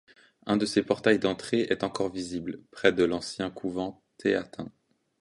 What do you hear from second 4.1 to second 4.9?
théatin.